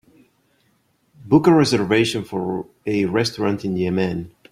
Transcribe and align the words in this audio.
Book 1.27 1.45
a 1.45 1.53
reservation 1.53 2.23
for 2.23 2.65
a 2.87 3.05
restaurant 3.05 3.63
in 3.63 3.77
Yemen 3.77 4.31